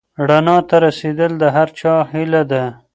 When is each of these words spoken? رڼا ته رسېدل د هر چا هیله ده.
رڼا 0.29 0.57
ته 0.69 0.75
رسېدل 0.85 1.31
د 1.39 1.43
هر 1.55 1.67
چا 1.79 1.93
هیله 2.11 2.41
ده. 2.51 2.63